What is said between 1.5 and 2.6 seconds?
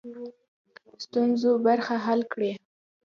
برخه حل کړي.